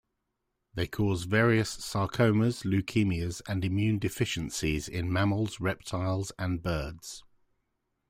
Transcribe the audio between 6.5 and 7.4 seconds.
birds.